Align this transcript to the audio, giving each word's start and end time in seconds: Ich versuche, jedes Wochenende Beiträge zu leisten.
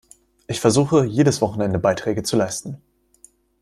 Ich 0.47 0.59
versuche, 0.59 1.05
jedes 1.05 1.41
Wochenende 1.41 1.77
Beiträge 1.77 2.23
zu 2.23 2.35
leisten. 2.35 2.81